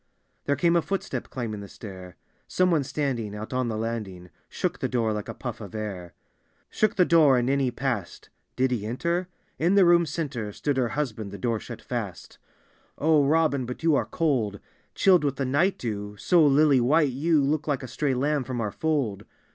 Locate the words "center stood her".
10.07-10.89